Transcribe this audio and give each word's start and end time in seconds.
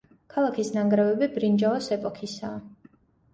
ქალაქის 0.35 0.71
ნანგრევები 0.77 1.27
ბრინჯაოს 1.35 1.91
ეპოქისაა. 1.97 2.59